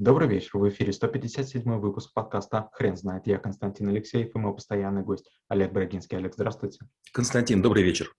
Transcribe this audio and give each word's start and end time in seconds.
Добрый 0.00 0.28
вечер, 0.28 0.56
в 0.56 0.66
эфире 0.70 0.94
157 0.94 1.62
выпуск 1.78 2.14
подкаста 2.14 2.70
«Хрен 2.72 2.96
знает». 2.96 3.26
Я 3.26 3.36
Константин 3.36 3.88
Алексеев 3.88 4.34
и 4.34 4.38
мой 4.38 4.54
постоянный 4.54 5.02
гость 5.02 5.30
Олег 5.48 5.72
Брагинский. 5.72 6.16
Олег, 6.16 6.32
здравствуйте. 6.32 6.78
Константин, 7.12 7.60
добрый 7.60 7.82
вечер. 7.82 8.10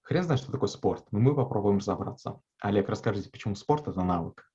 Хрен 0.00 0.22
знает, 0.22 0.40
что 0.40 0.50
такое 0.50 0.70
спорт, 0.70 1.04
но 1.10 1.18
мы 1.18 1.34
попробуем 1.34 1.76
разобраться. 1.76 2.40
Олег, 2.58 2.88
расскажите, 2.88 3.28
почему 3.28 3.54
спорт– 3.54 3.86
это 3.88 4.02
навык? 4.02 4.50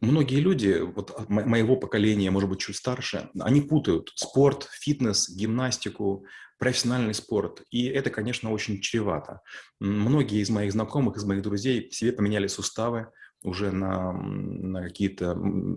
Многие 0.00 0.40
люди 0.40 0.80
вот 0.80 1.28
моего 1.28 1.76
поколения, 1.76 2.32
может 2.32 2.50
быть, 2.50 2.58
чуть 2.58 2.74
старше, 2.74 3.30
они 3.38 3.60
путают 3.60 4.10
спорт, 4.16 4.68
фитнес, 4.72 5.30
гимнастику, 5.30 6.26
профессиональный 6.58 7.14
спорт. 7.14 7.62
И 7.70 7.86
это, 7.86 8.10
конечно, 8.10 8.50
очень 8.50 8.80
чревато. 8.80 9.42
Многие 9.78 10.40
из 10.40 10.50
моих 10.50 10.72
знакомых, 10.72 11.16
из 11.16 11.24
моих 11.24 11.42
друзей 11.42 11.92
себе 11.92 12.10
поменяли 12.12 12.48
суставы, 12.48 13.12
уже 13.42 13.70
на, 13.70 14.12
на 14.12 14.82
какие-то 14.82 15.34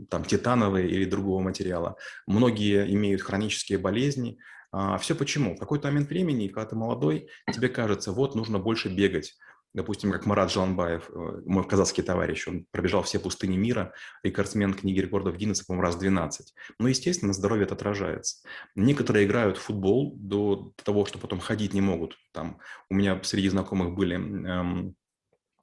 там 0.10 0.24
титановые 0.26 0.90
или 0.90 1.06
другого 1.06 1.42
материала. 1.42 1.96
Многие 2.28 2.92
имеют 2.94 3.22
хронические 3.22 3.78
болезни. 3.78 4.40
А, 4.72 4.98
все 4.98 5.16
почему? 5.16 5.56
В 5.56 5.60
какой-то 5.60 5.88
момент 5.88 6.10
времени, 6.10 6.48
когда 6.48 6.70
ты 6.70 6.76
молодой, 6.76 7.30
тебе 7.54 7.70
кажется, 7.70 8.12
вот 8.12 8.36
нужно 8.36 8.60
больше 8.60 8.90
бегать. 8.90 9.36
Допустим, 9.74 10.12
как 10.12 10.26
Марат 10.26 10.52
Жаланбаев, 10.52 11.12
э, 11.12 11.42
мой 11.46 11.68
казахский 11.68 12.02
товарищ, 12.02 12.48
он 12.48 12.66
пробежал 12.72 13.04
все 13.04 13.20
пустыни 13.20 13.56
мира, 13.56 13.94
рекордсмен 14.24 14.74
книги 14.74 15.00
рекордов 15.00 15.38
Гиннесса, 15.38 15.64
по-моему, 15.64 15.84
раз 15.84 15.96
12. 15.98 16.54
Но, 16.80 16.88
естественно, 16.88 17.34
здоровье 17.34 17.66
это 17.66 17.76
отражается. 17.76 18.38
Некоторые 18.74 19.28
играют 19.28 19.58
в 19.58 19.62
футбол 19.62 20.16
до 20.16 20.74
того, 20.84 21.06
что 21.06 21.20
потом 21.20 21.40
ходить 21.40 21.74
не 21.76 21.82
могут. 21.82 22.18
Там 22.32 22.60
у 22.90 22.96
меня 22.96 23.22
среди 23.24 23.50
знакомых 23.50 23.94
были 23.94 24.16
эм, 24.16 24.96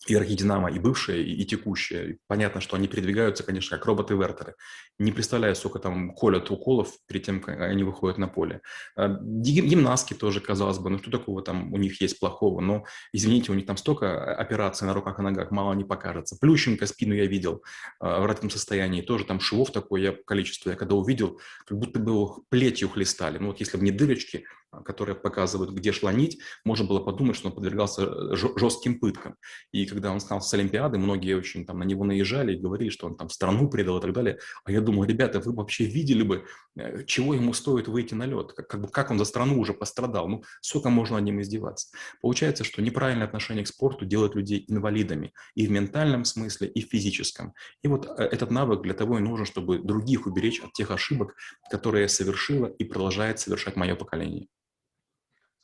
иерархии 0.06 0.34
Динамо, 0.34 0.70
и 0.70 0.78
бывшие, 0.78 1.24
и, 1.24 1.42
и 1.42 1.44
текущие. 1.44 2.18
Понятно, 2.26 2.60
что 2.60 2.76
они 2.76 2.88
передвигаются, 2.88 3.42
конечно, 3.42 3.76
как 3.76 3.86
роботы-вертеры. 3.86 4.54
Не 4.98 5.12
представляю, 5.12 5.54
сколько 5.56 5.78
там 5.78 6.14
колят 6.14 6.50
уколов 6.50 6.92
перед 7.06 7.24
тем, 7.24 7.40
как 7.40 7.60
они 7.60 7.84
выходят 7.84 8.18
на 8.18 8.28
поле. 8.28 8.60
А, 8.96 9.08
гимнастки 9.08 10.14
тоже, 10.14 10.40
казалось 10.40 10.78
бы, 10.78 10.90
ну 10.90 10.98
что 10.98 11.10
такого 11.10 11.42
там 11.42 11.72
у 11.72 11.76
них 11.76 12.00
есть 12.00 12.20
плохого? 12.20 12.60
Но, 12.60 12.84
извините, 13.12 13.52
у 13.52 13.54
них 13.54 13.66
там 13.66 13.76
столько 13.76 14.34
операций 14.34 14.86
на 14.86 14.94
руках 14.94 15.18
и 15.18 15.22
ногах, 15.22 15.50
мало 15.50 15.74
не 15.74 15.84
покажется. 15.84 16.36
Плющенко 16.40 16.86
спину 16.86 17.14
я 17.14 17.26
видел 17.26 17.64
а, 18.00 18.20
в 18.20 18.30
этом 18.30 18.50
состоянии, 18.50 19.02
тоже 19.02 19.24
там 19.24 19.40
швов 19.40 19.72
такое 19.72 20.12
количество. 20.26 20.70
Я 20.70 20.76
когда 20.76 20.94
увидел, 20.94 21.40
как 21.66 21.78
будто 21.78 21.98
бы 21.98 22.12
его 22.12 22.42
плетью 22.48 22.88
хлестали. 22.88 23.38
Ну 23.38 23.48
вот 23.48 23.60
если 23.60 23.76
бы 23.76 23.84
не 23.84 23.90
дырочки, 23.90 24.44
которые 24.84 25.16
показывают, 25.16 25.72
где 25.72 25.92
шла 25.92 26.12
нить, 26.12 26.38
можно 26.64 26.86
было 26.86 27.00
подумать, 27.00 27.36
что 27.36 27.48
он 27.48 27.54
подвергался 27.54 28.02
э, 28.02 28.36
жестким 28.56 28.98
пыткам. 28.98 29.36
И 29.72 29.86
когда 29.86 30.12
он 30.12 30.20
снялся 30.20 30.48
с 30.48 30.54
Олимпиады, 30.54 30.98
многие 30.98 31.34
очень 31.34 31.64
там 31.64 31.78
на 31.78 31.84
него 31.84 32.04
наезжали 32.04 32.54
и 32.54 32.60
говорили, 32.60 32.90
что 32.90 33.06
он 33.06 33.16
там 33.16 33.28
страну 33.28 33.68
предал 33.68 33.98
и 33.98 34.00
так 34.00 34.12
далее. 34.12 34.38
А 34.64 34.72
я 34.72 34.80
думал, 34.80 35.04
ребята, 35.04 35.40
вы 35.40 35.52
вообще 35.52 35.84
видели 35.84 36.22
бы, 36.22 36.44
э, 36.76 37.04
чего 37.04 37.34
ему 37.34 37.52
стоит 37.52 37.88
выйти 37.88 38.14
на 38.14 38.26
лед, 38.26 38.52
как, 38.52 38.68
как, 38.68 38.90
как 38.90 39.10
он 39.10 39.18
за 39.18 39.24
страну 39.24 39.58
уже 39.58 39.72
пострадал, 39.72 40.28
ну, 40.28 40.42
сколько 40.60 40.90
можно 40.90 41.16
над 41.16 41.24
ним 41.24 41.40
издеваться. 41.40 41.88
Получается, 42.20 42.64
что 42.64 42.82
неправильное 42.82 43.26
отношение 43.26 43.64
к 43.64 43.68
спорту 43.68 44.04
делает 44.04 44.34
людей 44.34 44.64
инвалидами 44.68 45.32
и 45.54 45.66
в 45.66 45.70
ментальном 45.70 46.24
смысле, 46.24 46.68
и 46.68 46.84
в 46.84 46.90
физическом. 46.90 47.54
И 47.82 47.88
вот 47.88 48.06
э, 48.06 48.22
этот 48.24 48.50
навык 48.50 48.82
для 48.82 48.94
того 48.94 49.18
и 49.18 49.22
нужен, 49.22 49.46
чтобы 49.46 49.78
других 49.78 50.26
уберечь 50.26 50.60
от 50.60 50.72
тех 50.72 50.90
ошибок, 50.90 51.34
которые 51.70 52.08
совершило 52.08 52.66
и 52.66 52.84
продолжает 52.84 53.38
совершать 53.38 53.76
мое 53.76 53.94
поколение. 53.94 54.48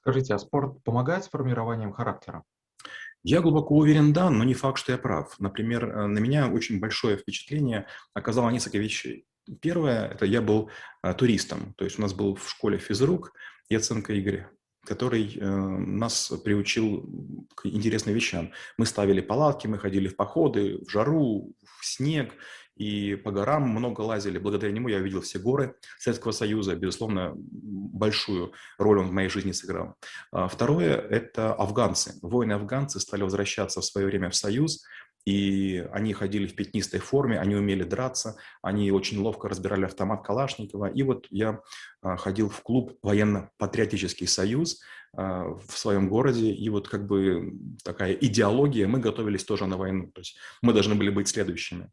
Скажите, 0.02 0.34
а 0.34 0.38
спорт 0.38 0.82
помогает 0.82 1.22
с 1.22 1.28
формированием 1.28 1.92
характера? 1.92 2.42
Я 3.22 3.40
глубоко 3.40 3.76
уверен, 3.76 4.12
да, 4.12 4.30
но 4.30 4.42
не 4.42 4.54
факт, 4.54 4.78
что 4.78 4.90
я 4.90 4.98
прав. 4.98 5.38
Например, 5.38 5.84
э, 5.84 6.06
на 6.06 6.18
меня 6.18 6.48
очень 6.48 6.80
большое 6.80 7.16
впечатление 7.16 7.86
оказало 8.12 8.50
несколько 8.50 8.78
вещей. 8.78 9.26
Первое, 9.60 10.08
это 10.08 10.26
я 10.26 10.42
был 10.42 10.70
а, 11.02 11.14
туристом, 11.14 11.74
то 11.76 11.84
есть 11.84 11.98
у 11.98 12.02
нас 12.02 12.14
был 12.14 12.34
в 12.34 12.48
школе 12.48 12.78
физрук 12.78 13.32
Яценко 13.68 14.12
Игорь, 14.12 14.46
который 14.84 15.36
э, 15.36 15.46
нас 15.46 16.32
приучил 16.44 17.08
к 17.54 17.66
интересным 17.66 18.14
вещам. 18.14 18.50
Мы 18.78 18.86
ставили 18.86 19.20
палатки, 19.20 19.68
мы 19.68 19.78
ходили 19.78 20.08
в 20.08 20.16
походы, 20.16 20.78
в 20.84 20.90
жару, 20.90 21.54
в 21.78 21.86
снег, 21.86 22.34
и 22.76 23.14
по 23.16 23.30
горам 23.30 23.68
много 23.68 24.00
лазили. 24.00 24.38
Благодаря 24.38 24.72
нему 24.72 24.88
я 24.88 24.98
увидел 24.98 25.20
все 25.20 25.38
горы 25.38 25.76
Советского 25.98 26.32
Союза. 26.32 26.74
Безусловно, 26.74 27.32
большую 27.34 28.52
роль 28.78 29.00
он 29.00 29.08
в 29.08 29.12
моей 29.12 29.28
жизни 29.28 29.52
сыграл. 29.52 29.94
А 30.32 30.48
второе– 30.48 30.96
это 31.10 31.54
афганцы. 31.54 32.14
Воины-афганцы 32.22 33.00
стали 33.00 33.22
возвращаться 33.22 33.80
в 33.80 33.84
свое 33.84 34.06
время 34.06 34.30
в 34.30 34.36
Союз, 34.36 34.84
и 35.24 35.86
они 35.92 36.12
ходили 36.12 36.46
в 36.46 36.56
пятнистой 36.56 37.00
форме, 37.00 37.38
они 37.38 37.54
умели 37.54 37.84
драться, 37.84 38.36
они 38.60 38.90
очень 38.90 39.20
ловко 39.20 39.48
разбирали 39.48 39.84
автомат 39.84 40.24
Калашникова. 40.24 40.86
И 40.86 41.02
вот 41.02 41.26
я 41.30 41.60
а, 42.00 42.16
ходил 42.16 42.48
в 42.48 42.60
клуб 42.62 42.98
«Военно-патриотический 43.02 44.26
союз» 44.26 44.80
а, 45.16 45.44
в 45.66 45.78
своем 45.78 46.08
городе, 46.08 46.50
и 46.50 46.68
вот 46.70 46.88
как 46.88 47.06
бы 47.06 47.52
такая 47.84 48.14
идеология, 48.14 48.88
мы 48.88 48.98
готовились 48.98 49.44
тоже 49.44 49.66
на 49.66 49.76
войну, 49.76 50.10
то 50.10 50.20
есть 50.20 50.36
мы 50.60 50.72
должны 50.72 50.96
были 50.96 51.10
быть 51.10 51.28
следующими. 51.28 51.90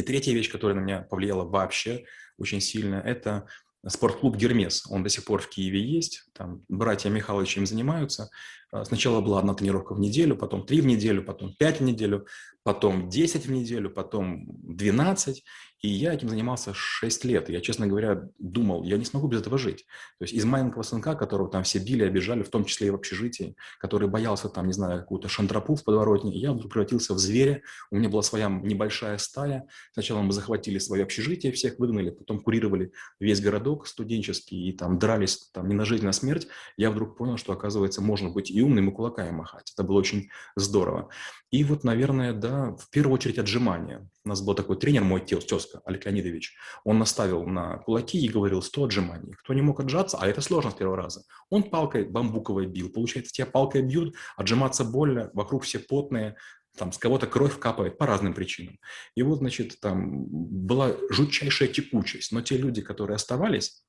И 0.00 0.02
третья 0.02 0.32
вещь, 0.32 0.50
которая 0.50 0.78
на 0.78 0.80
меня 0.80 1.02
повлияла 1.02 1.44
вообще 1.44 2.04
очень 2.38 2.62
сильно, 2.62 2.94
это 2.94 3.46
спортклуб 3.86 4.34
«Гермес». 4.34 4.86
Он 4.88 5.02
до 5.02 5.10
сих 5.10 5.26
пор 5.26 5.42
в 5.42 5.50
Киеве 5.50 5.82
есть. 5.82 6.24
Там 6.32 6.64
братья 6.68 7.10
Михайлович 7.10 7.58
им 7.58 7.66
занимаются. 7.66 8.30
А, 8.72 8.84
сначала 8.86 9.20
была 9.20 9.40
одна 9.40 9.52
тренировка 9.52 9.94
в 9.94 10.00
неделю, 10.00 10.36
потом 10.36 10.64
три 10.64 10.80
в 10.80 10.86
неделю, 10.86 11.22
потом 11.22 11.54
пять 11.54 11.80
в 11.80 11.82
неделю, 11.82 12.26
потом 12.62 13.08
10 13.08 13.46
в 13.46 13.50
неделю, 13.50 13.90
потом 13.90 14.46
12. 14.48 15.42
И 15.82 15.88
я 15.88 16.12
этим 16.12 16.28
занимался 16.28 16.74
6 16.74 17.24
лет. 17.24 17.48
Я, 17.48 17.60
честно 17.62 17.86
говоря, 17.86 18.28
думал, 18.38 18.84
я 18.84 18.98
не 18.98 19.04
смогу 19.06 19.28
без 19.28 19.40
этого 19.40 19.56
жить. 19.56 19.86
То 20.18 20.24
есть 20.24 20.34
из 20.34 20.44
маленького 20.44 20.82
сынка, 20.82 21.14
которого 21.14 21.50
там 21.50 21.62
все 21.62 21.78
били, 21.78 22.04
обижали, 22.04 22.42
в 22.42 22.50
том 22.50 22.66
числе 22.66 22.88
и 22.88 22.90
в 22.90 22.96
общежитии, 22.96 23.56
который 23.78 24.06
боялся 24.06 24.50
там, 24.50 24.66
не 24.66 24.74
знаю, 24.74 25.00
какую-то 25.00 25.28
шантрапу 25.28 25.74
в 25.74 25.84
подворотне, 25.84 26.36
я 26.36 26.52
вдруг 26.52 26.70
превратился 26.70 27.14
в 27.14 27.18
зверя. 27.18 27.62
У 27.90 27.96
меня 27.96 28.10
была 28.10 28.20
своя 28.22 28.48
небольшая 28.48 29.16
стая. 29.16 29.66
Сначала 29.94 30.20
мы 30.20 30.32
захватили 30.32 30.78
свое 30.78 31.04
общежитие, 31.04 31.52
всех 31.52 31.78
выгнали, 31.78 32.10
потом 32.10 32.40
курировали 32.40 32.92
весь 33.18 33.40
городок 33.40 33.86
студенческий 33.86 34.68
и 34.68 34.72
там 34.72 34.98
дрались 34.98 35.48
там 35.52 35.66
не 35.66 35.74
на 35.74 35.86
жизнь, 35.86 36.04
а 36.04 36.10
на 36.10 36.12
смерть. 36.12 36.46
Я 36.76 36.90
вдруг 36.90 37.16
понял, 37.16 37.38
что, 37.38 37.52
оказывается, 37.52 38.02
можно 38.02 38.28
быть 38.28 38.50
и 38.50 38.60
умным, 38.60 38.90
и 38.90 38.92
кулаками 38.92 39.30
махать. 39.30 39.72
Это 39.72 39.82
было 39.82 39.98
очень 39.98 40.28
здорово. 40.56 41.08
И 41.50 41.64
вот, 41.64 41.84
наверное, 41.84 42.32
да, 42.32 42.49
в 42.50 42.90
первую 42.90 43.14
очередь 43.14 43.38
отжимания. 43.38 44.08
У 44.24 44.28
нас 44.28 44.42
был 44.42 44.54
такой 44.54 44.76
тренер, 44.78 45.04
мой 45.04 45.20
тезка, 45.20 45.80
Олег 45.84 46.04
Леонидович. 46.04 46.54
Он 46.84 46.98
наставил 46.98 47.46
на 47.46 47.78
кулаки 47.78 48.20
и 48.20 48.28
говорил 48.28 48.62
100 48.62 48.84
отжиманий. 48.84 49.32
Кто 49.32 49.54
не 49.54 49.62
мог 49.62 49.80
отжаться, 49.80 50.18
а 50.20 50.26
это 50.26 50.40
сложно 50.40 50.70
с 50.70 50.74
первого 50.74 50.96
раза, 50.96 51.22
он 51.48 51.64
палкой 51.64 52.04
бамбуковой 52.04 52.66
бил. 52.66 52.90
Получается, 52.90 53.32
тебя 53.32 53.46
палкой 53.46 53.82
бьют, 53.82 54.14
отжиматься 54.36 54.84
больно, 54.84 55.30
вокруг 55.32 55.64
все 55.64 55.78
потные, 55.78 56.36
там 56.76 56.92
с 56.92 56.98
кого-то 56.98 57.26
кровь 57.26 57.58
капает 57.58 57.98
по 57.98 58.06
разным 58.06 58.34
причинам. 58.34 58.78
И 59.14 59.22
вот, 59.22 59.38
значит, 59.38 59.80
там 59.80 60.24
была 60.26 60.94
жутчайшая 61.10 61.68
текучесть. 61.68 62.32
Но 62.32 62.42
те 62.42 62.56
люди, 62.56 62.80
которые 62.80 63.16
оставались, 63.16 63.84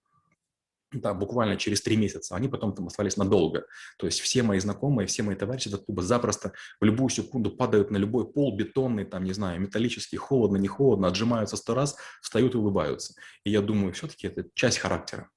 да, 0.91 1.13
буквально 1.13 1.55
через 1.57 1.81
три 1.81 1.95
месяца, 1.95 2.35
они 2.35 2.47
потом 2.47 2.75
там 2.75 2.87
остались 2.87 3.17
надолго. 3.17 3.65
То 3.97 4.05
есть 4.05 4.19
все 4.19 4.43
мои 4.43 4.59
знакомые, 4.59 5.07
все 5.07 5.23
мои 5.23 5.35
товарищи 5.35 5.69
из 5.69 5.77
клуба 5.77 6.01
запросто 6.01 6.53
в 6.79 6.85
любую 6.85 7.09
секунду 7.09 7.51
падают 7.51 7.91
на 7.91 7.97
любой 7.97 8.31
пол 8.31 8.55
бетонный, 8.55 9.05
там, 9.05 9.23
не 9.23 9.33
знаю, 9.33 9.61
металлический, 9.61 10.17
холодно, 10.17 10.57
не 10.57 10.67
холодно, 10.67 11.07
отжимаются 11.07 11.57
сто 11.57 11.73
раз, 11.73 11.95
встают 12.21 12.55
и 12.55 12.57
улыбаются. 12.57 13.13
И 13.43 13.51
я 13.51 13.61
думаю, 13.61 13.93
все-таки 13.93 14.27
это 14.27 14.45
часть 14.53 14.79
характера. 14.79 15.29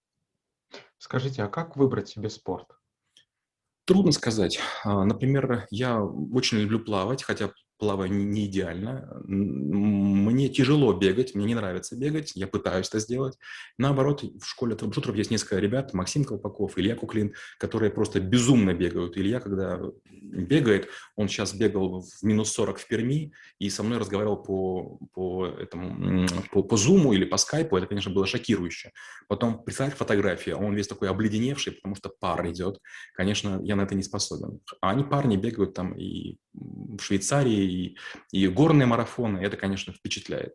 Скажите, 0.98 1.42
а 1.42 1.48
как 1.48 1.76
выбрать 1.76 2.08
себе 2.08 2.30
спорт? 2.30 2.66
Трудно 3.86 4.12
сказать. 4.12 4.58
А, 4.82 5.04
например, 5.04 5.66
я 5.70 6.02
очень 6.02 6.58
люблю 6.58 6.80
плавать, 6.80 7.22
хотя 7.22 7.50
плаваю 7.78 8.12
не 8.12 8.46
идеально. 8.46 9.20
Мне 9.24 10.48
тяжело 10.48 10.92
бегать, 10.92 11.34
мне 11.34 11.46
не 11.46 11.54
нравится 11.54 11.96
бегать, 11.96 12.32
я 12.34 12.46
пытаюсь 12.46 12.88
это 12.88 13.00
сделать. 13.00 13.36
Наоборот, 13.78 14.22
в 14.22 14.44
школе 14.44 14.74
трэбшутеров 14.74 15.16
есть 15.16 15.30
несколько 15.30 15.58
ребят, 15.58 15.94
Максим 15.94 16.24
Колпаков, 16.24 16.78
Илья 16.78 16.94
Куклин, 16.94 17.34
которые 17.58 17.90
просто 17.90 18.20
безумно 18.20 18.74
бегают. 18.74 19.16
Илья, 19.16 19.40
когда 19.40 19.80
бегает, 20.04 20.88
он 21.16 21.28
сейчас 21.28 21.54
бегал 21.54 22.02
в 22.02 22.22
минус 22.22 22.52
40 22.52 22.78
в 22.78 22.88
Перми 22.88 23.32
и 23.58 23.70
со 23.70 23.82
мной 23.82 23.98
разговаривал 23.98 24.42
по, 24.42 24.98
по, 25.12 25.46
этому, 25.46 26.26
по, 26.52 26.62
по 26.62 26.74
Zoom 26.74 27.14
или 27.14 27.24
по 27.24 27.36
скайпу, 27.36 27.76
это, 27.76 27.86
конечно, 27.86 28.12
было 28.12 28.26
шокирующе. 28.26 28.92
Потом 29.28 29.62
представить 29.62 29.94
фотографии, 29.94 30.50
он 30.50 30.74
весь 30.74 30.88
такой 30.88 31.08
обледеневший, 31.08 31.72
потому 31.72 31.94
что 31.96 32.08
пар 32.08 32.46
идет. 32.50 32.78
Конечно, 33.14 33.60
я 33.62 33.76
на 33.76 33.82
это 33.82 33.94
не 33.94 34.02
способен. 34.02 34.60
А 34.80 34.90
они 34.90 35.04
парни 35.04 35.36
бегают 35.36 35.74
там 35.74 35.94
и 35.94 36.38
в 36.54 37.00
Швейцарии, 37.00 37.64
и, 37.64 37.96
и 38.30 38.48
горные 38.48 38.86
марафоны, 38.86 39.38
это, 39.38 39.56
конечно, 39.56 39.92
впечатляет. 39.92 40.54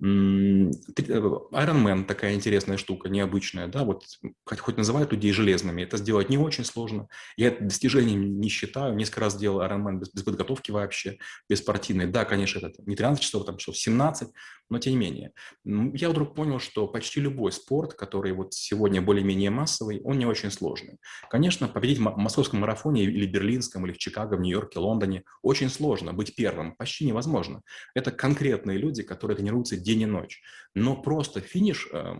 Ironman 0.00 2.04
такая 2.04 2.34
интересная 2.34 2.76
штука, 2.76 3.08
необычная, 3.08 3.68
да, 3.68 3.84
вот 3.84 4.04
хоть, 4.44 4.58
хоть 4.58 4.76
называют 4.76 5.12
людей 5.12 5.32
железными, 5.32 5.82
это 5.82 5.96
сделать 5.96 6.28
не 6.28 6.38
очень 6.38 6.64
сложно. 6.64 7.08
Я 7.36 7.48
это 7.48 7.64
достижением 7.64 8.40
не 8.40 8.48
считаю, 8.48 8.94
несколько 8.94 9.20
раз 9.20 9.36
делал 9.36 9.62
Ironman 9.62 9.98
без, 9.98 10.12
без 10.12 10.22
подготовки 10.22 10.70
вообще, 10.70 11.18
без 11.48 11.60
спортивной. 11.60 12.06
Да, 12.06 12.24
конечно, 12.24 12.66
это 12.66 12.82
не 12.84 12.96
13 12.96 13.22
часов, 13.22 13.46
там 13.46 13.56
часов 13.56 13.76
17, 13.76 14.28
но 14.70 14.78
тем 14.78 14.92
не 14.92 14.98
менее. 14.98 15.32
Я 15.64 16.10
вдруг 16.10 16.34
понял, 16.34 16.60
что 16.60 16.86
почти 16.86 17.20
любой 17.20 17.52
спорт, 17.52 17.94
который 17.94 18.32
вот 18.32 18.52
сегодня 18.52 19.00
более-менее 19.00 19.50
массовый, 19.50 20.02
он 20.02 20.18
не 20.18 20.26
очень 20.26 20.50
сложный. 20.50 20.98
Конечно, 21.30 21.68
победить 21.68 21.98
в 21.98 22.02
московском 22.02 22.60
марафоне 22.60 23.04
или 23.04 23.26
берлинском, 23.26 23.86
или 23.86 23.92
в 23.92 23.98
Чикаго, 23.98 24.36
в 24.36 24.40
Нью-Йорке, 24.40 24.78
Лондоне 24.78 25.24
очень 25.42 25.70
сложно. 25.70 26.12
Быть 26.12 26.34
первым 26.34 26.74
почти 26.76 27.06
невозможно. 27.06 27.62
Это 27.94 28.10
конкретные 28.10 28.78
люди, 28.78 29.02
которые 29.02 29.36
тренируются 29.36 29.76
день 29.76 30.02
и 30.02 30.06
ночь. 30.06 30.42
Но 30.74 31.00
просто 31.00 31.40
финиш 31.40 31.88
э, 31.92 32.14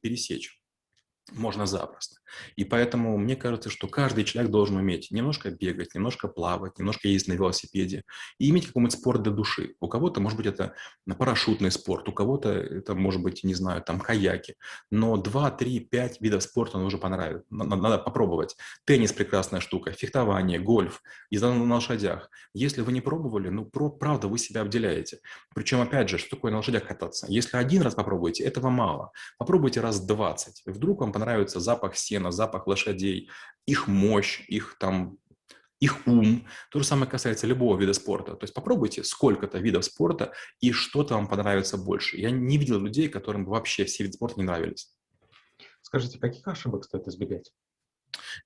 пересечь 0.00 0.60
можно 1.32 1.66
запросто. 1.66 2.16
И 2.56 2.64
поэтому 2.64 3.16
мне 3.16 3.36
кажется, 3.36 3.70
что 3.70 3.88
каждый 3.88 4.24
человек 4.24 4.50
должен 4.50 4.76
уметь 4.76 5.10
немножко 5.10 5.50
бегать, 5.50 5.94
немножко 5.94 6.28
плавать, 6.28 6.78
немножко 6.78 7.08
ездить 7.08 7.28
на 7.28 7.32
велосипеде 7.34 8.04
и 8.38 8.50
иметь 8.50 8.66
какой-нибудь 8.66 8.92
спорт 8.92 9.22
для 9.22 9.32
души. 9.32 9.74
У 9.80 9.88
кого-то, 9.88 10.20
может 10.20 10.36
быть, 10.36 10.46
это 10.46 10.74
парашютный 11.18 11.70
спорт, 11.70 12.08
у 12.08 12.12
кого-то 12.12 12.50
это, 12.50 12.94
может 12.94 13.22
быть, 13.22 13.44
не 13.44 13.54
знаю, 13.54 13.82
там 13.82 14.00
каяки. 14.00 14.54
Но 14.90 15.16
2, 15.16 15.50
3, 15.52 15.80
5 15.80 16.20
видов 16.20 16.42
спорта 16.42 16.78
нужно 16.78 16.98
понравится. 16.98 17.46
Надо, 17.50 17.76
надо 17.76 17.98
попробовать. 17.98 18.56
Теннис– 18.84 19.12
прекрасная 19.14 19.60
штука, 19.60 19.92
фехтование, 19.92 20.58
гольф, 20.58 21.02
езда 21.30 21.52
на 21.52 21.74
лошадях. 21.74 22.30
Если 22.54 22.82
вы 22.82 22.92
не 22.92 23.00
пробовали, 23.00 23.48
ну, 23.48 23.64
про, 23.64 23.90
правда, 23.90 24.28
вы 24.28 24.38
себя 24.38 24.62
обделяете. 24.62 25.20
Причем, 25.54 25.80
опять 25.80 26.08
же, 26.08 26.18
что 26.18 26.36
такое 26.36 26.50
на 26.50 26.58
лошадях 26.58 26.86
кататься? 26.86 27.26
Если 27.28 27.56
один 27.56 27.82
раз 27.82 27.94
попробуете, 27.94 28.44
этого 28.44 28.68
мало. 28.68 29.12
Попробуйте 29.38 29.80
раз 29.80 30.00
20. 30.00 30.62
Вдруг 30.66 31.00
вам 31.00 31.12
понравится 31.18 31.60
запах 31.60 31.96
сена, 31.96 32.30
запах 32.30 32.66
лошадей, 32.66 33.28
их 33.66 33.88
мощь, 33.88 34.44
их 34.48 34.76
там 34.78 35.18
их 35.80 36.06
ум. 36.06 36.46
То 36.70 36.78
же 36.80 36.84
самое 36.84 37.10
касается 37.10 37.46
любого 37.46 37.78
вида 37.78 37.92
спорта. 37.92 38.34
То 38.34 38.44
есть 38.44 38.54
попробуйте 38.54 39.04
сколько-то 39.04 39.58
видов 39.58 39.84
спорта, 39.84 40.32
и 40.60 40.72
что-то 40.72 41.14
вам 41.14 41.28
понравится 41.28 41.76
больше. 41.76 42.16
Я 42.16 42.30
не 42.30 42.58
видел 42.58 42.80
людей, 42.80 43.08
которым 43.08 43.44
вообще 43.44 43.84
все 43.84 44.04
виды 44.04 44.14
спорта 44.14 44.40
не 44.40 44.46
нравились. 44.46 44.92
Скажите, 45.82 46.18
каких 46.18 46.46
ошибок 46.48 46.84
стоит 46.84 47.06
избегать? 47.06 47.52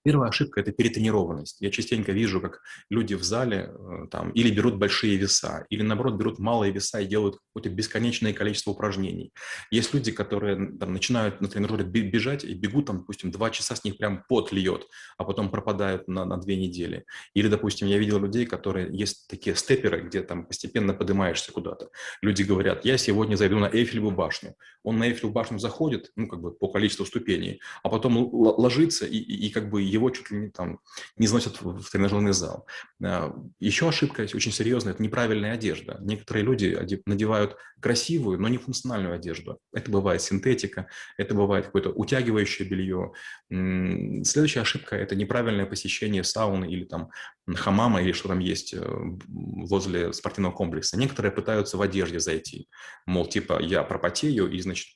Первая 0.02 0.30
ошибка– 0.30 0.60
это 0.62 0.72
перетренированность. 0.72 1.60
Я 1.60 1.70
частенько 1.70 2.12
вижу, 2.12 2.40
как 2.40 2.62
люди 2.90 3.14
в 3.14 3.22
зале 3.22 3.70
э, 3.72 4.06
там, 4.10 4.30
или 4.30 4.50
берут 4.50 4.76
большие 4.76 5.16
веса, 5.16 5.66
или, 5.70 5.82
наоборот, 5.82 6.14
берут 6.14 6.38
малые 6.38 6.72
веса 6.72 7.00
и 7.00 7.06
делают 7.06 7.38
какое-то 7.48 7.70
бесконечное 7.70 8.32
количество 8.32 8.72
упражнений. 8.72 9.32
Есть 9.70 9.94
люди, 9.94 10.12
которые 10.12 10.76
там, 10.78 10.92
начинают 10.92 11.40
на 11.40 11.48
тренажере 11.48 11.84
бежать 11.84 12.44
и 12.44 12.54
бегут, 12.54 12.86
там, 12.86 12.98
допустим, 12.98 13.30
два 13.30 13.50
часа 13.50 13.74
с 13.74 13.84
них 13.84 13.98
прям 13.98 14.24
пот 14.28 14.52
льет, 14.52 14.86
а 15.18 15.24
потом 15.24 15.50
пропадают 15.50 16.08
на, 16.08 16.24
на 16.24 16.36
две 16.38 16.56
недели. 16.56 17.04
Или, 17.34 17.48
допустим, 17.48 17.88
я 17.88 17.98
видел 17.98 18.18
людей, 18.18 18.46
которые 18.46 18.88
есть 18.96 19.28
такие 19.28 19.56
степеры, 19.56 20.02
где 20.02 20.22
там 20.22 20.46
постепенно 20.46 20.94
поднимаешься 20.94 21.52
куда-то. 21.52 21.90
Люди 22.20 22.42
говорят, 22.42 22.84
я 22.84 22.98
сегодня 22.98 23.36
зайду 23.36 23.58
на 23.58 23.66
Эйфелеву 23.66 24.10
башню. 24.10 24.54
Он 24.82 24.98
на 24.98 25.08
Эйфелеву 25.08 25.32
башню 25.32 25.58
заходит, 25.58 26.10
ну, 26.16 26.26
как 26.26 26.40
бы 26.40 26.52
по 26.52 26.68
количеству 26.68 27.06
ступеней, 27.06 27.60
а 27.82 27.88
потом 27.88 28.16
ложится 28.32 29.06
и, 29.06 29.16
и, 29.16 29.46
и 29.46 29.50
как 29.52 29.70
бы 29.70 29.82
его 29.82 30.10
чуть 30.10 30.30
ли 30.30 30.38
не 30.38 30.50
там 30.50 30.80
не 31.16 31.26
заносят 31.26 31.60
в 31.60 31.88
тренажерный 31.90 32.32
зал. 32.32 32.66
А, 33.02 33.34
Еще 33.60 33.88
ошибка 33.88 34.22
очень 34.22 34.52
серьезная– 34.52 34.92
это 34.94 35.02
неправильная 35.02 35.52
одежда. 35.52 35.98
Некоторые 36.00 36.44
люди 36.44 36.78
надевают 37.06 37.56
красивую, 37.80 38.38
но 38.38 38.48
не 38.48 38.58
функциональную 38.58 39.14
одежду. 39.14 39.58
Это 39.72 39.90
бывает 39.90 40.22
синтетика, 40.22 40.88
это 41.18 41.34
бывает 41.34 41.66
какое-то 41.66 41.90
утягивающее 41.90 42.68
белье. 42.68 43.12
Следующая 44.24 44.60
ошибка– 44.60 44.96
это 44.96 45.14
неправильное 45.14 45.66
посещение 45.66 46.24
сауны 46.24 46.66
или 46.66 46.84
там 46.84 47.10
хамама, 47.54 48.00
или 48.02 48.12
что 48.12 48.28
там 48.28 48.38
есть 48.38 48.72
э, 48.72 48.80
возле 49.28 50.12
спортивного 50.12 50.52
комплекса. 50.52 50.96
Некоторые 50.96 51.32
пытаются 51.32 51.76
в 51.76 51.82
одежде 51.82 52.20
зайти. 52.20 52.68
Мол, 53.04 53.26
типа, 53.26 53.60
я 53.60 53.82
пропотею, 53.82 54.50
и, 54.50 54.60
значит, 54.60 54.88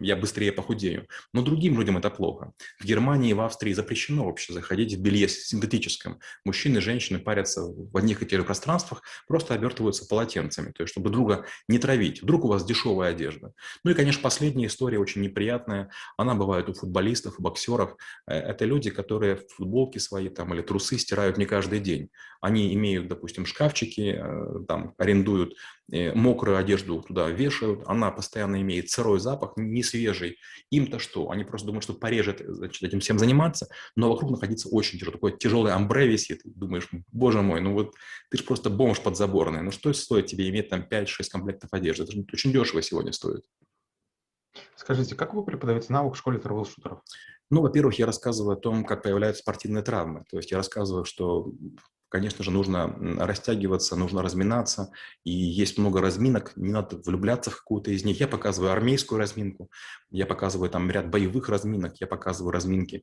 я 0.00 0.16
быстрее 0.16 0.52
похудею. 0.52 1.06
Но 1.34 1.42
другим 1.42 1.78
людям 1.78 1.98
это 1.98 2.08
плохо. 2.08 2.52
В 2.80 2.84
Германии 2.84 3.30
и 3.30 3.34
в 3.34 3.40
Австрии 3.42 3.74
запрещено 3.74 3.91
вообще 4.24 4.52
заходить 4.52 4.94
в 4.94 5.00
белье 5.00 5.28
синтетическом. 5.28 6.18
Мужчины 6.44 6.78
и 6.78 6.80
женщины 6.80 7.18
парятся 7.18 7.62
в 7.62 7.96
одних 7.96 8.22
и 8.22 8.26
тех 8.26 8.40
же 8.40 8.44
пространствах, 8.44 9.02
просто 9.26 9.54
обертываются 9.54 10.06
полотенцами, 10.06 10.72
то 10.72 10.82
есть 10.82 10.92
чтобы 10.92 11.10
друга 11.10 11.46
не 11.68 11.78
травить. 11.78 12.22
Вдруг 12.22 12.44
у 12.44 12.48
вас 12.48 12.64
дешевая 12.64 13.10
одежда. 13.10 13.52
Ну 13.84 13.90
и, 13.90 13.94
конечно, 13.94 14.22
последняя 14.22 14.66
история 14.66 14.98
очень 14.98 15.22
неприятная. 15.22 15.90
Она 16.16 16.34
бывает 16.34 16.68
у 16.68 16.74
футболистов, 16.74 17.38
у 17.38 17.42
боксеров. 17.42 17.96
Э, 18.26 18.34
это 18.34 18.64
люди, 18.64 18.90
которые 18.90 19.36
футболки 19.36 19.98
свои 19.98 20.28
там 20.28 20.52
или 20.54 20.62
трусы 20.62 20.98
стирают 20.98 21.38
не 21.38 21.46
каждый 21.46 21.80
день. 21.80 22.08
Они 22.40 22.74
имеют, 22.74 23.08
допустим, 23.08 23.46
шкафчики, 23.46 24.18
э, 24.18 24.64
там 24.66 24.94
арендуют 24.98 25.54
мокрую 25.90 26.56
одежду 26.56 27.02
туда 27.02 27.28
вешают, 27.28 27.82
она 27.86 28.10
постоянно 28.10 28.60
имеет 28.62 28.90
сырой 28.90 29.20
запах, 29.20 29.52
не 29.56 29.82
свежий. 29.82 30.38
Им-то 30.70 30.98
что? 30.98 31.30
Они 31.30 31.44
просто 31.44 31.66
думают, 31.66 31.84
что 31.84 31.94
порежет 31.94 32.42
значит, 32.46 32.82
этим 32.82 33.00
всем 33.00 33.18
заниматься, 33.18 33.68
но 33.96 34.10
вокруг 34.10 34.30
находиться 34.30 34.68
очень 34.68 34.98
тяжело. 34.98 35.12
Такое 35.12 35.32
тяжелое 35.32 35.74
амбре 35.74 36.06
висит. 36.06 36.40
Думаешь, 36.44 36.88
боже 37.12 37.42
мой, 37.42 37.60
ну 37.60 37.74
вот 37.74 37.94
ты 38.30 38.38
же 38.38 38.44
просто 38.44 38.70
бомж 38.70 39.00
подзаборный. 39.00 39.62
Ну 39.62 39.70
что 39.70 39.92
стоит 39.92 40.26
тебе 40.26 40.48
иметь 40.48 40.68
там 40.70 40.86
5-6 40.88 41.06
комплектов 41.30 41.72
одежды? 41.72 42.04
Это 42.04 42.12
же 42.12 42.24
очень 42.32 42.52
дешево 42.52 42.80
сегодня 42.82 43.12
стоит. 43.12 43.44
Скажите, 44.76 45.14
как 45.14 45.34
вы 45.34 45.44
преподаете 45.44 45.92
навык 45.92 46.14
в 46.14 46.18
школе 46.18 46.38
трэвел-шутеров? 46.38 47.00
Ну, 47.50 47.60
во-первых, 47.60 47.98
я 47.98 48.06
рассказываю 48.06 48.56
о 48.56 48.60
том, 48.60 48.84
как 48.84 49.02
появляются 49.02 49.42
спортивные 49.42 49.82
травмы. 49.82 50.24
То 50.30 50.38
есть 50.38 50.50
я 50.50 50.56
рассказываю, 50.56 51.04
что 51.04 51.52
конечно 52.12 52.44
же, 52.44 52.50
нужно 52.50 52.94
растягиваться, 53.18 53.96
нужно 53.96 54.20
разминаться, 54.22 54.92
и 55.24 55.30
есть 55.30 55.78
много 55.78 56.02
разминок, 56.02 56.52
не 56.56 56.70
надо 56.70 56.98
влюбляться 56.98 57.50
в 57.50 57.56
какую-то 57.56 57.90
из 57.90 58.04
них. 58.04 58.20
Я 58.20 58.28
показываю 58.28 58.70
армейскую 58.70 59.18
разминку, 59.18 59.70
я 60.10 60.26
показываю 60.26 60.68
там 60.68 60.90
ряд 60.90 61.08
боевых 61.08 61.48
разминок, 61.48 61.94
я 62.02 62.06
показываю 62.06 62.52
разминки 62.52 63.02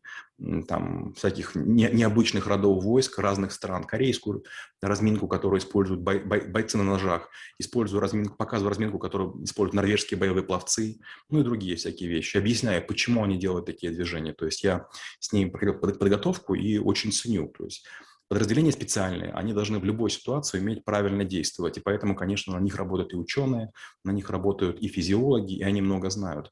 там 0.68 1.16
всяких 1.16 1.56
не, 1.56 1.90
необычных 1.92 2.46
родов 2.46 2.84
войск 2.84 3.18
разных 3.18 3.52
стран, 3.52 3.84
корейскую 3.84 4.44
разминку, 4.80 5.28
которую 5.28 5.60
используют 5.60 6.02
бой, 6.02 6.20
бой, 6.20 6.42
бойцы 6.48 6.78
на 6.78 6.84
ножах, 6.84 7.30
использую 7.58 8.02
разминку, 8.02 8.38
показываю 8.38 8.70
разминку, 8.70 9.00
которую 9.00 9.44
используют 9.44 9.74
норвежские 9.74 10.20
боевые 10.20 10.44
пловцы, 10.44 11.00
ну 11.32 11.40
и 11.40 11.44
другие 11.44 11.78
всякие 11.78 12.10
вещи, 12.10 12.38
объясняю, 12.38 12.86
почему 12.86 13.24
они 13.24 13.38
делают 13.38 13.66
такие 13.66 13.92
движения. 13.92 14.34
То 14.34 14.46
есть 14.46 14.64
я 14.64 14.86
с 15.20 15.34
ними 15.34 15.50
проходил 15.50 15.80
подготовку 15.80 16.54
и 16.54 16.78
очень 16.78 17.12
ценю. 17.12 17.48
То 17.58 17.64
есть 17.64 17.84
подразделения 18.30 18.72
специальные, 18.72 19.31
они 19.31 19.54
должны 19.54 19.80
в 19.80 19.84
любой 19.84 20.12
ситуации 20.12 20.60
уметь 20.60 20.86
правильно 20.86 21.26
действовать. 21.26 21.78
И 21.78 21.81
поэтому, 21.81 22.16
конечно, 22.16 22.54
на 22.54 22.62
них 22.62 22.76
работают 22.76 23.14
и 23.14 23.18
ученые, 23.18 23.72
на 24.06 24.12
них 24.12 24.30
работают 24.30 24.80
и 24.80 24.88
физиологи, 24.88 25.56
и 25.56 25.64
они 25.64 25.81
много 25.81 26.10
знают 26.10 26.52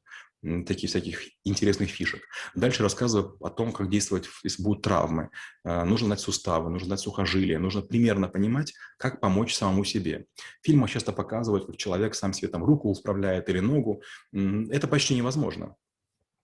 таких 0.66 0.90
всяких 0.90 1.22
интересных 1.44 1.90
фишек. 1.90 2.22
Дальше 2.54 2.82
рассказываю 2.82 3.36
о 3.40 3.50
том, 3.50 3.72
как 3.72 3.90
действовать, 3.90 4.28
если 4.44 4.62
будут 4.62 4.82
травмы. 4.82 5.30
Э, 5.64 5.82
нужно 5.82 6.06
знать 6.06 6.20
суставы, 6.20 6.70
нужно 6.70 6.86
знать 6.86 7.00
сухожилия, 7.00 7.58
нужно 7.58 7.82
примерно 7.82 8.28
понимать, 8.28 8.72
как 8.98 9.20
помочь 9.20 9.54
самому 9.54 9.84
себе. 9.84 10.26
В 10.62 10.66
фильмах 10.66 10.90
часто 10.90 11.12
показывают, 11.12 11.66
как 11.66 11.76
человек 11.76 12.14
сам 12.14 12.32
себе 12.32 12.48
там 12.48 12.64
руку 12.64 12.88
управляет 12.88 13.48
или 13.48 13.58
ногу. 13.58 14.02
Это 14.32 14.86
почти 14.86 15.16
невозможно 15.16 15.74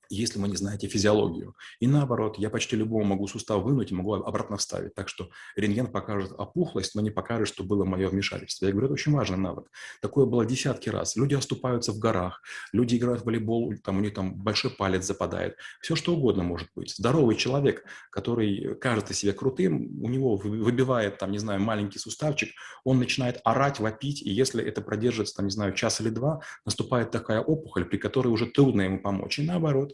если 0.08 0.38
вы 0.38 0.48
не 0.48 0.56
знаете 0.56 0.88
физиологию. 0.88 1.54
И 1.80 1.86
наоборот, 1.86 2.38
я 2.38 2.50
почти 2.50 2.76
любого 2.76 3.04
могу 3.04 3.26
сустав 3.26 3.62
вынуть 3.62 3.92
и 3.92 3.94
могу 3.94 4.14
обратно 4.14 4.56
вставить. 4.56 4.94
Так 4.94 5.08
что 5.08 5.30
рентген 5.56 5.86
покажет 5.86 6.32
опухлость, 6.32 6.94
но 6.94 7.00
не 7.00 7.10
покажет, 7.10 7.48
что 7.48 7.64
было 7.64 7.84
мое 7.84 8.08
вмешательство. 8.08 8.66
Я 8.66 8.72
говорю, 8.72 8.86
это 8.86 8.94
очень 8.94 9.12
важный 9.12 9.38
навык. 9.38 9.70
Такое 10.00 10.26
было 10.26 10.44
десятки 10.44 10.88
раз. 10.88 11.16
Люди 11.16 11.34
оступаются 11.34 11.92
в 11.92 11.98
горах, 11.98 12.42
люди 12.72 12.96
играют 12.96 13.22
в 13.22 13.24
волейбол, 13.24 13.74
там, 13.82 13.98
у 13.98 14.00
них 14.00 14.14
там 14.14 14.34
большой 14.34 14.70
палец 14.70 15.04
западает. 15.04 15.56
Все 15.80 15.96
что 15.96 16.14
угодно 16.14 16.42
может 16.42 16.68
быть. 16.74 16.94
Здоровый 16.96 17.36
человек, 17.36 17.84
который 18.10 18.74
кажется 18.76 19.14
себе 19.14 19.32
крутым, 19.32 20.02
у 20.02 20.08
него 20.08 20.36
выбивает, 20.36 21.18
там, 21.18 21.30
не 21.30 21.38
знаю, 21.38 21.60
маленький 21.60 21.98
суставчик, 21.98 22.50
он 22.84 22.98
начинает 22.98 23.40
орать, 23.44 23.80
вопить, 23.80 24.22
и 24.22 24.30
если 24.30 24.62
это 24.62 24.80
продержится, 24.82 25.36
там, 25.36 25.46
не 25.46 25.50
знаю, 25.50 25.72
час 25.74 26.00
или 26.00 26.10
два, 26.10 26.40
наступает 26.64 27.10
такая 27.10 27.40
опухоль, 27.40 27.84
при 27.84 27.96
которой 27.96 28.28
уже 28.28 28.46
трудно 28.46 28.82
ему 28.82 29.00
помочь. 29.00 29.38
И 29.38 29.42
наоборот, 29.42 29.93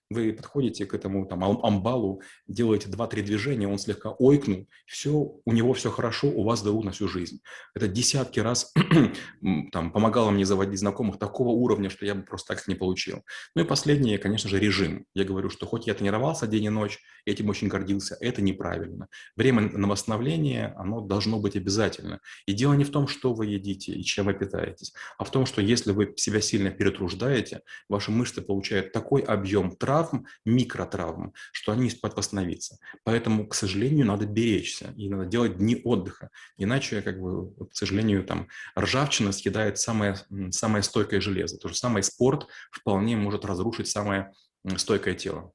Вы 0.11 0.33
подходите 0.33 0.85
к 0.85 0.93
этому 0.93 1.25
там 1.25 1.41
амбалу, 1.43 2.21
делаете 2.45 2.89
2-3 2.89 3.21
движения, 3.21 3.67
он 3.67 3.79
слегка 3.79 4.09
ойкнул, 4.19 4.67
все, 4.85 5.11
у 5.13 5.53
него 5.53 5.73
все 5.73 5.89
хорошо, 5.89 6.27
у 6.27 6.43
вас 6.43 6.61
дают 6.61 6.83
на 6.83 6.91
всю 6.91 7.07
жизнь. 7.07 7.39
Это 7.73 7.87
десятки 7.87 8.41
раз 8.41 8.73
там, 9.71 9.91
помогало 9.93 10.31
мне 10.31 10.45
заводить 10.45 10.79
знакомых 10.79 11.17
такого 11.17 11.49
уровня, 11.49 11.89
что 11.89 12.05
я 12.05 12.13
бы 12.13 12.23
просто 12.23 12.55
так 12.55 12.67
не 12.67 12.75
получил. 12.75 13.23
Ну 13.55 13.63
и 13.63 13.65
последнее, 13.65 14.17
конечно 14.17 14.49
же, 14.49 14.59
режим. 14.59 15.05
Я 15.13 15.23
говорю, 15.23 15.49
что 15.49 15.65
хоть 15.65 15.87
я 15.87 15.93
тренировался 15.93 16.45
день 16.45 16.65
и 16.65 16.69
ночь, 16.69 16.99
этим 17.23 17.49
очень 17.49 17.69
гордился, 17.69 18.17
это 18.19 18.41
неправильно. 18.41 19.07
Время 19.37 19.61
на 19.61 19.87
восстановление, 19.87 20.73
оно 20.77 20.99
должно 20.99 21.39
быть 21.39 21.55
обязательно. 21.55 22.19
И 22.45 22.51
дело 22.51 22.73
не 22.73 22.83
в 22.83 22.91
том, 22.91 23.07
что 23.07 23.33
вы 23.33 23.45
едите 23.45 23.93
и 23.93 24.03
чем 24.03 24.25
вы 24.25 24.33
питаетесь, 24.33 24.93
а 25.17 25.23
в 25.23 25.31
том, 25.31 25.45
что 25.45 25.61
если 25.61 25.91
вы 25.91 26.13
себя 26.17 26.41
сильно 26.41 26.69
перетруждаете, 26.69 27.61
ваши 27.87 28.11
мышцы 28.11 28.41
получают 28.41 28.91
такой 28.91 29.21
объем 29.21 29.71
травм, 30.01 30.25
микротравм, 30.45 31.33
что 31.51 31.71
они 31.71 31.83
не 31.83 31.87
успеют 31.87 32.15
восстановиться. 32.15 32.77
Поэтому, 33.03 33.47
к 33.47 33.55
сожалению, 33.55 34.05
надо 34.05 34.25
беречься 34.25 34.93
и 34.97 35.09
надо 35.09 35.25
делать 35.25 35.57
дни 35.57 35.81
отдыха. 35.83 36.29
Иначе, 36.57 37.01
как 37.01 37.19
бы, 37.19 37.53
к 37.67 37.73
сожалению, 37.73 38.23
там 38.23 38.47
ржавчина 38.77 39.31
съедает 39.31 39.77
самое, 39.77 40.15
самое 40.51 40.83
стойкое 40.83 41.21
железо. 41.21 41.57
То 41.57 41.69
же 41.69 41.75
самое 41.75 42.03
спорт 42.03 42.47
вполне 42.71 43.15
может 43.15 43.45
разрушить 43.45 43.87
самое 43.87 44.31
стойкое 44.77 45.13
тело. 45.13 45.51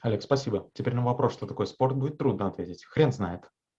Олег, 0.00 0.22
спасибо. 0.22 0.70
Теперь 0.74 0.94
на 0.94 1.04
вопрос, 1.04 1.32
что 1.32 1.46
такое 1.46 1.66
спорт, 1.66 1.96
будет 1.96 2.18
трудно 2.18 2.46
ответить. 2.46 2.84
Хрен 2.84 3.12
знает. 3.12 3.42